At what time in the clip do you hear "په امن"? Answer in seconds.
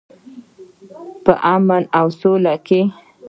1.25-1.83